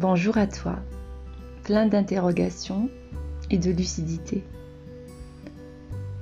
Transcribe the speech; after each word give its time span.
Bonjour 0.00 0.38
à 0.38 0.46
toi, 0.46 0.76
plein 1.62 1.84
d'interrogations 1.84 2.88
et 3.50 3.58
de 3.58 3.70
lucidité. 3.70 4.42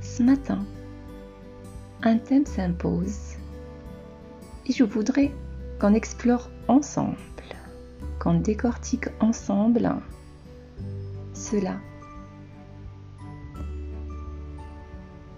Ce 0.00 0.20
matin, 0.20 0.66
un 2.02 2.18
thème 2.18 2.44
s'impose 2.44 3.36
et 4.66 4.72
je 4.72 4.82
voudrais 4.82 5.30
qu'on 5.80 5.94
explore 5.94 6.50
ensemble, 6.66 7.18
qu'on 8.18 8.40
décortique 8.40 9.06
ensemble 9.20 9.94
cela. 11.32 11.76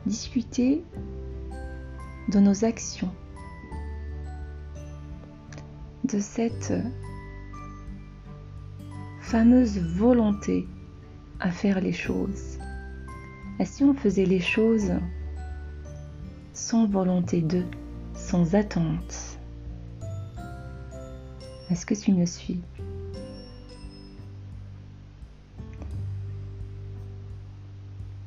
Discuter 0.07 0.83
de 2.31 2.41
nos 2.41 2.65
actions, 2.65 3.13
de 6.05 6.19
cette 6.19 6.73
fameuse 9.31 9.79
volonté 9.79 10.67
à 11.39 11.53
faire 11.53 11.81
les 11.81 11.93
choses. 11.93 12.59
Et 13.61 13.65
si 13.65 13.85
on 13.85 13.95
faisait 13.95 14.25
les 14.25 14.41
choses 14.41 14.91
sans 16.53 16.89
volonté 16.89 17.41
d'eux, 17.41 17.67
sans 18.13 18.57
attente? 18.57 19.39
Est-ce 21.71 21.87
que 21.87 21.95
tu 21.95 22.13
me 22.13 22.27
suis? 22.27 22.61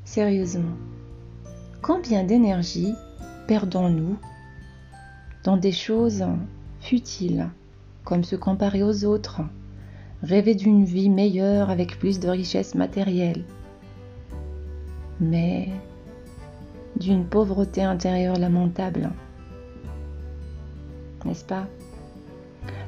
Sérieusement, 0.05 0.77
combien 1.81 2.23
d'énergie 2.23 2.94
perdons-nous 3.49 4.17
dans 5.44 5.58
des 5.58 5.73
choses 5.73 6.23
futiles, 6.80 7.49
comme 8.05 8.23
se 8.23 8.38
comparer 8.38 8.83
aux 8.83 9.03
autres, 9.03 9.42
rêver 10.23 10.55
d'une 10.55 10.85
vie 10.85 11.09
meilleure 11.09 11.69
avec 11.69 11.99
plus 11.99 12.19
de 12.19 12.29
richesses 12.29 12.75
matérielles, 12.75 13.43
mais 15.19 15.69
d'une 16.97 17.25
pauvreté 17.25 17.83
intérieure 17.83 18.38
lamentable. 18.38 19.11
N'est-ce 21.25 21.43
pas? 21.43 21.67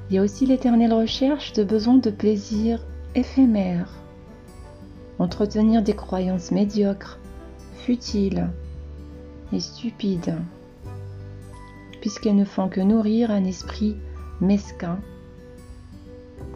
Il 0.10 0.16
y 0.16 0.18
a 0.18 0.22
aussi 0.22 0.46
l'éternelle 0.46 0.94
recherche 0.94 1.52
de 1.54 1.64
besoins 1.64 1.98
de 1.98 2.10
plaisir 2.10 2.80
éphémères, 3.16 3.92
entretenir 5.20 5.82
des 5.82 5.96
croyances 5.96 6.52
médiocres, 6.52 7.20
futiles 7.80 8.50
et 9.52 9.60
stupides, 9.60 10.38
puisqu'elles 12.00 12.36
ne 12.36 12.46
font 12.46 12.70
que 12.70 12.82
nourrir 12.82 13.30
un 13.30 13.44
esprit 13.44 13.98
mesquin 14.40 15.00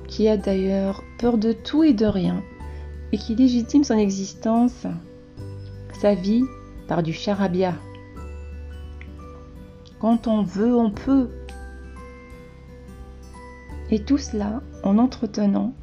qui 0.09 0.27
a 0.27 0.37
d'ailleurs 0.37 1.03
peur 1.19 1.37
de 1.37 1.53
tout 1.53 1.83
et 1.83 1.93
de 1.93 2.07
rien, 2.07 2.43
et 3.11 3.17
qui 3.17 3.35
légitime 3.35 3.83
son 3.83 3.97
existence, 3.97 4.87
sa 6.01 6.15
vie, 6.15 6.43
par 6.87 7.03
du 7.03 7.13
charabia. 7.13 7.75
Quand 9.99 10.27
on 10.27 10.41
veut, 10.41 10.75
on 10.75 10.89
peut. 10.89 11.29
Et 13.91 13.99
tout 13.99 14.17
cela 14.17 14.61
en 14.83 14.97
entretenant 14.97 15.73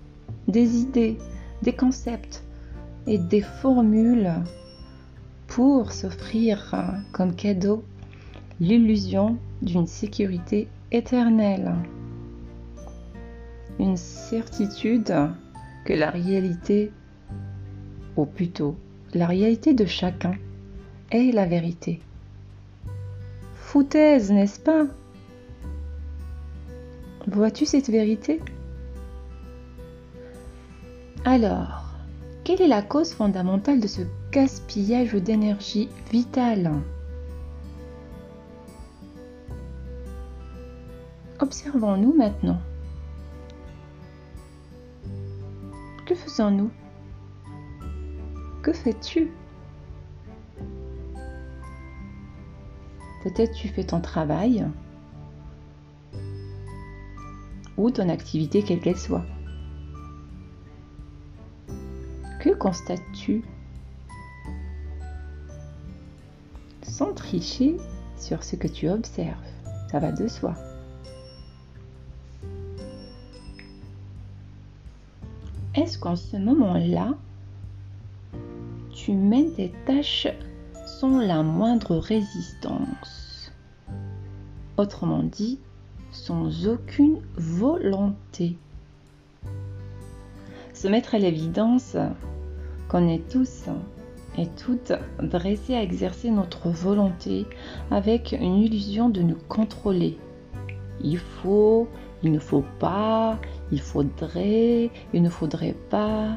des 0.48 0.78
idées, 0.78 1.18
des 1.62 1.74
concepts 1.74 2.42
et 3.06 3.18
des 3.18 3.42
formules 3.42 4.32
pour 5.46 5.92
s'offrir 5.92 6.74
comme 7.12 7.34
cadeau 7.34 7.84
l'illusion 8.58 9.38
d'une 9.62 9.86
sécurité 9.86 10.66
éternelle 10.90 11.76
une 13.78 13.96
certitude 13.96 15.14
que 15.84 15.92
la 15.92 16.10
réalité, 16.10 16.92
ou 18.16 18.24
plutôt 18.24 18.76
la 19.14 19.26
réalité 19.26 19.74
de 19.74 19.84
chacun, 19.84 20.34
est 21.10 21.32
la 21.32 21.46
vérité. 21.46 22.00
Foutaise, 23.54 24.30
n'est-ce 24.32 24.60
pas? 24.60 24.86
Vois-tu 27.26 27.66
cette 27.66 27.88
vérité? 27.88 28.40
Alors, 31.24 31.82
quelle 32.44 32.62
est 32.62 32.68
la 32.68 32.82
cause 32.82 33.12
fondamentale 33.12 33.80
de 33.80 33.88
ce 33.88 34.02
gaspillage 34.30 35.14
d'énergie 35.14 35.88
vitale? 36.12 36.70
Observons-nous 41.40 42.14
maintenant. 42.14 42.60
Que 46.36 46.42
faisons-nous 46.42 46.70
Que 48.62 48.72
fais-tu? 48.74 49.30
Peut-être 53.22 53.54
tu 53.54 53.68
fais 53.68 53.84
ton 53.84 54.02
travail 54.02 54.66
ou 57.78 57.90
ton 57.90 58.10
activité 58.10 58.62
quelle 58.62 58.80
qu'elle 58.80 58.98
soit. 58.98 59.24
Que 62.38 62.50
constates-tu? 62.50 63.42
Sans 66.82 67.14
tricher 67.14 67.78
sur 68.18 68.44
ce 68.44 68.56
que 68.56 68.68
tu 68.68 68.90
observes, 68.90 69.40
ça 69.90 70.00
va 70.00 70.12
de 70.12 70.28
soi. 70.28 70.54
Est-ce 75.86 76.00
qu'en 76.00 76.16
ce 76.16 76.36
moment-là, 76.36 77.14
tu 78.92 79.12
mènes 79.12 79.52
tes 79.52 79.72
tâches 79.86 80.26
sans 80.84 81.20
la 81.20 81.44
moindre 81.44 81.94
résistance? 81.98 83.52
Autrement 84.78 85.22
dit, 85.22 85.60
sans 86.10 86.66
aucune 86.66 87.20
volonté. 87.36 88.58
Se 90.74 90.88
mettre 90.88 91.14
à 91.14 91.20
l'évidence 91.20 91.96
qu'on 92.88 93.06
est 93.06 93.30
tous 93.30 93.66
et 94.38 94.48
toutes 94.56 94.92
dressés 95.22 95.76
à 95.76 95.84
exercer 95.84 96.32
notre 96.32 96.68
volonté 96.68 97.46
avec 97.92 98.32
une 98.32 98.56
illusion 98.56 99.08
de 99.08 99.22
nous 99.22 99.38
contrôler. 99.48 100.18
Il 101.00 101.18
faut, 101.18 101.86
il 102.22 102.32
ne 102.32 102.38
faut 102.38 102.64
pas, 102.78 103.38
il 103.72 103.80
faudrait, 103.80 104.90
il 105.12 105.22
ne 105.22 105.28
faudrait 105.28 105.76
pas. 105.90 106.36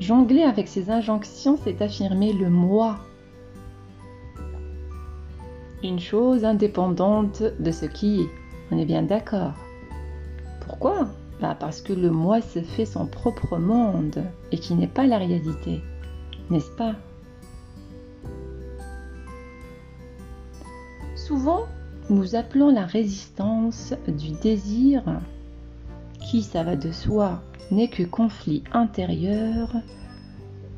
Jongler 0.00 0.42
avec 0.42 0.68
ces 0.68 0.90
injonctions, 0.90 1.58
c'est 1.62 1.80
affirmer 1.80 2.32
le 2.32 2.50
moi. 2.50 2.98
Une 5.82 6.00
chose 6.00 6.44
indépendante 6.44 7.42
de 7.58 7.70
ce 7.70 7.86
qui 7.86 8.22
est. 8.22 8.30
On 8.70 8.78
est 8.78 8.84
bien 8.84 9.02
d'accord. 9.02 9.54
Pourquoi? 10.60 11.08
Bah 11.40 11.56
Parce 11.58 11.80
que 11.80 11.92
le 11.92 12.10
moi 12.10 12.40
se 12.40 12.60
fait 12.62 12.84
son 12.84 13.06
propre 13.06 13.58
monde 13.58 14.24
et 14.52 14.58
qui 14.58 14.74
n'est 14.74 14.86
pas 14.86 15.06
la 15.06 15.18
réalité. 15.18 15.80
N'est-ce 16.50 16.70
pas? 16.76 16.94
Souvent, 21.16 21.66
nous 22.10 22.34
appelons 22.34 22.72
la 22.72 22.84
résistance 22.84 23.94
du 24.08 24.32
désir, 24.32 25.02
qui, 26.20 26.42
ça 26.42 26.62
va 26.62 26.76
de 26.76 26.92
soi, 26.92 27.42
n'est 27.70 27.88
que 27.88 28.02
conflit 28.02 28.62
intérieur, 28.72 29.72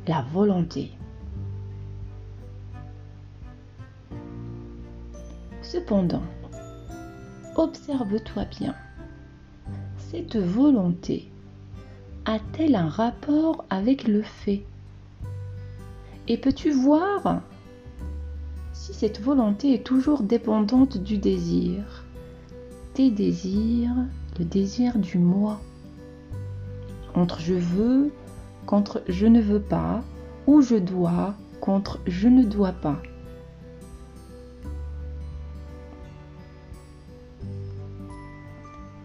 la 0.07 0.21
volonté. 0.33 0.91
Cependant, 5.61 6.21
observe-toi 7.55 8.45
bien. 8.45 8.75
Cette 9.97 10.37
volonté 10.37 11.29
a-t-elle 12.25 12.75
un 12.75 12.87
rapport 12.87 13.65
avec 13.69 14.07
le 14.07 14.21
fait? 14.21 14.63
Et 16.27 16.37
peux-tu 16.37 16.71
voir 16.71 17.41
cette 18.97 19.19
volonté 19.19 19.73
est 19.73 19.83
toujours 19.83 20.23
dépendante 20.23 20.97
du 20.97 21.17
désir, 21.17 22.05
tes 22.93 23.11
désirs, 23.11 23.93
le 24.39 24.45
désir 24.45 24.97
du 24.97 25.17
moi, 25.17 25.59
entre 27.13 27.41
je 27.41 27.55
veux 27.55 28.13
contre 28.65 29.03
je 29.09 29.27
ne 29.27 29.41
veux 29.41 29.59
pas, 29.59 30.01
ou 30.47 30.61
je 30.61 30.77
dois 30.77 31.35
contre 31.59 31.99
je 32.07 32.29
ne 32.29 32.43
dois 32.43 32.71
pas. 32.71 33.01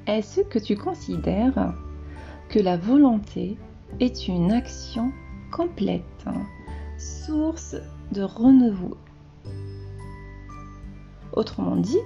Est-ce 0.06 0.42
que 0.42 0.60
tu 0.60 0.76
considères 0.76 1.74
que 2.48 2.60
la 2.60 2.76
volonté 2.76 3.58
est 3.98 4.28
une 4.28 4.52
action 4.52 5.10
complète, 5.50 6.26
source 6.96 7.74
de 8.12 8.22
renouveau? 8.22 8.96
Autrement 11.32 11.76
dit, 11.76 11.98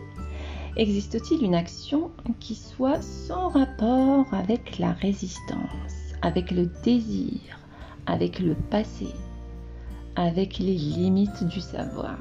Existe-t-il 0.76 1.44
une 1.44 1.54
action 1.54 2.10
qui 2.40 2.56
soit 2.56 3.00
sans 3.00 3.48
rapport 3.48 4.26
avec 4.34 4.80
la 4.80 4.90
résistance, 4.92 6.14
avec 6.20 6.50
le 6.50 6.66
désir, 6.82 7.38
avec 8.06 8.40
le 8.40 8.56
passé, 8.56 9.06
avec 10.16 10.58
les 10.58 10.74
limites 10.74 11.44
du 11.44 11.60
savoir? 11.60 12.18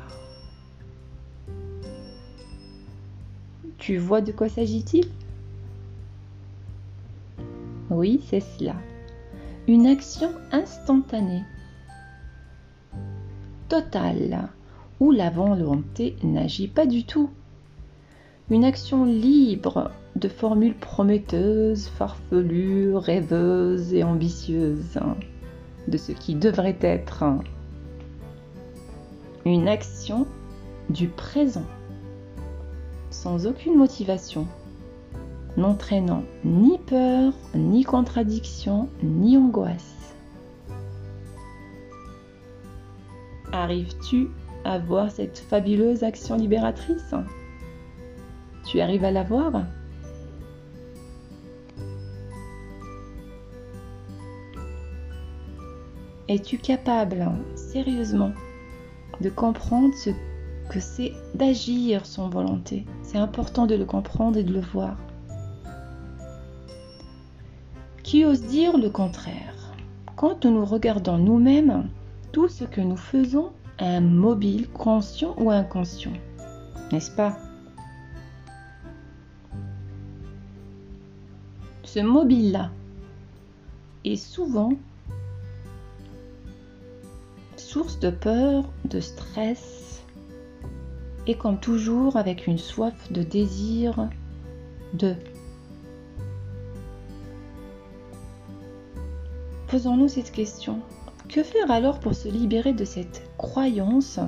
Tu 3.80 3.98
vois 3.98 4.22
de 4.22 4.32
quoi 4.32 4.50
s'agit-il? 4.50 5.10
Oui, 7.90 8.22
c'est 8.30 8.40
cela. 8.40 8.76
Une 9.68 9.88
action 9.88 10.30
instantanée, 10.52 11.44
totale, 13.68 14.48
où 15.00 15.12
la 15.12 15.30
volonté 15.30 16.16
n'agit 16.24 16.68
pas 16.68 16.86
du 16.86 17.06
tout. 17.06 17.30
Une 18.50 18.66
action 18.66 19.06
libre 19.06 19.92
de 20.16 20.28
formules 20.28 20.76
prometteuses, 20.76 21.88
farfelues, 21.88 22.96
rêveuses 22.96 23.94
et 23.94 24.04
ambitieuses, 24.04 25.00
de 25.88 25.98
ce 25.98 26.12
qui 26.12 26.36
devrait 26.36 26.78
être. 26.82 27.24
Une 29.46 29.68
action 29.68 30.28
du 30.90 31.08
présent 31.08 31.66
sans 33.14 33.48
aucune 33.48 33.78
motivation, 33.78 34.48
n'entraînant 35.56 36.24
ni 36.44 36.78
peur, 36.80 37.34
ni 37.54 37.84
contradiction, 37.84 38.90
ni 39.04 39.38
angoisse. 39.38 40.16
Arrives-tu 43.52 44.30
à 44.66 44.80
voir 44.80 45.12
cette 45.12 45.40
fabuleuse 45.40 46.04
action 46.04 46.38
libératrice 46.38 47.14
Tu 48.66 48.80
arrives 48.80 49.04
à 49.04 49.12
la 49.12 49.24
voir? 49.24 49.64
Es-tu 56.30 56.58
capable, 56.58 57.30
sérieusement, 57.56 58.32
de 59.20 59.30
comprendre 59.30 59.94
ce 59.94 60.10
que 60.70 60.80
c'est 60.80 61.12
d'agir 61.36 62.06
sans 62.06 62.30
volonté? 62.30 62.86
C'est 63.02 63.18
important 63.18 63.68
de 63.68 63.76
le 63.76 63.86
comprendre 63.86 64.38
et 64.38 64.44
de 64.44 64.54
le 64.54 64.62
voir. 64.62 64.96
Qui 68.04 68.26
ose 68.26 68.44
dire 68.44 68.78
le 68.78 68.90
contraire? 68.90 69.54
Quand 70.16 70.46
nous 70.46 70.64
regardons 70.64 71.18
nous-mêmes, 71.18 71.90
tout 72.32 72.48
ce 72.48 72.64
que 72.64 72.82
nous 72.82 72.98
faisons 72.98 73.52
un 73.86 74.00
mobile 74.00 74.70
conscient 74.70 75.36
ou 75.38 75.52
inconscient, 75.52 76.14
n'est-ce 76.92 77.12
pas? 77.12 77.38
Ce 81.84 82.00
mobile-là 82.00 82.72
est 84.06 84.16
souvent 84.16 84.72
source 87.58 88.00
de 88.00 88.10
peur, 88.10 88.64
de 88.86 89.02
stress, 89.02 90.02
et 91.28 91.36
comme 91.36 91.60
toujours 91.60 92.16
avec 92.16 92.48
une 92.48 92.58
soif 92.58 93.12
de 93.12 93.22
désir 93.22 94.10
de. 94.94 95.16
Faisons-nous 99.68 100.08
cette 100.08 100.32
question. 100.32 100.80
Que 101.30 101.42
faire 101.42 101.72
alors 101.72 102.00
pour 102.00 102.14
se 102.14 102.28
libérer 102.28 102.74
de 102.74 102.86
cette 102.86 103.28
croyance 103.38 104.20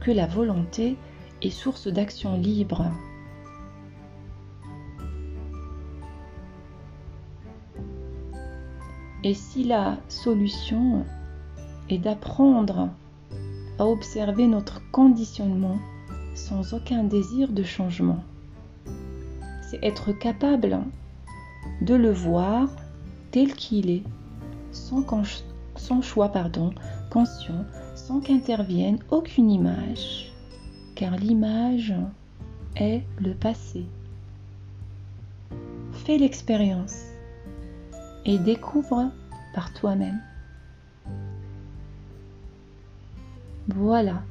que 0.00 0.10
la 0.10 0.26
volonté 0.26 0.96
est 1.42 1.50
source 1.50 1.88
d'action 1.88 2.36
libre? 2.36 2.86
Et 9.24 9.34
si 9.34 9.64
la 9.64 9.96
solution 10.08 11.04
est 11.88 11.98
d'apprendre 11.98 12.90
à 13.78 13.86
observer 13.86 14.46
notre 14.46 14.82
conditionnement 14.90 15.78
sans 16.34 16.74
aucun 16.74 17.04
désir 17.04 17.48
de 17.48 17.62
changement? 17.62 18.22
C'est 19.70 19.82
être 19.82 20.12
capable 20.12 20.80
de 21.80 21.94
le 21.94 22.10
voir 22.10 22.68
tel 23.30 23.54
qu'il 23.54 23.90
est, 23.90 24.04
sans, 24.72 25.02
sans 25.78 26.02
choix 26.02 26.28
pardon, 26.28 26.72
conscient, 27.10 27.64
sans 27.94 28.20
qu'intervienne 28.20 28.98
aucune 29.10 29.50
image, 29.50 30.32
car 30.94 31.16
l'image 31.16 31.94
est 32.76 33.02
le 33.20 33.34
passé. 33.34 33.86
Fais 35.92 36.18
l'expérience 36.18 37.04
et 38.24 38.38
découvre 38.38 39.10
par 39.54 39.72
toi-même. 39.72 40.20
Voilà, 43.68 44.22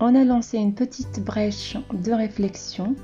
on 0.00 0.14
a 0.14 0.24
lancé 0.24 0.58
une 0.58 0.74
petite 0.74 1.22
brèche 1.24 1.76
de 1.92 2.12
réflexion. 2.12 2.94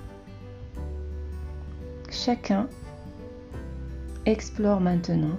Chacun 2.10 2.68
explore 4.24 4.80
maintenant 4.80 5.36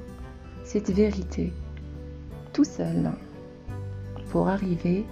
cette 0.63 0.91
vérité 0.91 1.53
tout 2.55 2.63
seul 2.63 3.11
pour 4.29 4.47
arriver 4.47 5.05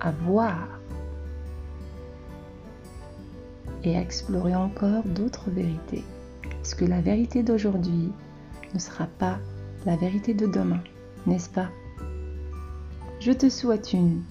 à 0.00 0.10
voir 0.10 0.80
et 3.84 3.96
à 3.96 4.00
explorer 4.00 4.56
encore 4.56 5.04
d'autres 5.04 5.48
vérités. 5.48 6.02
Parce 6.42 6.74
que 6.74 6.84
la 6.84 7.00
vérité 7.00 7.44
d'aujourd'hui 7.44 8.10
ne 8.74 8.80
sera 8.80 9.06
pas 9.06 9.38
la 9.86 9.94
vérité 9.94 10.34
de 10.34 10.48
demain, 10.48 10.82
n'est-ce 11.24 11.48
pas? 11.48 11.68
Je 13.20 13.30
te 13.30 13.48
souhaite 13.48 13.92
une 13.92 14.22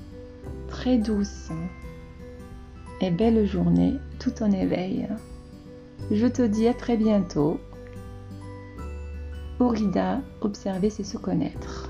très 0.67 0.97
douce 0.97 1.49
et 2.99 3.11
belle 3.11 3.45
journée 3.45 3.93
tout 4.19 4.43
en 4.43 4.51
éveil. 4.51 5.07
Je 6.11 6.27
te 6.27 6.41
dis 6.41 6.67
à 6.67 6.73
très 6.73 6.97
bientôt. 6.97 7.61
Orida, 9.61 10.19
observer 10.41 10.89
c'est 10.89 11.05
se 11.05 11.17
connaître. 11.17 11.86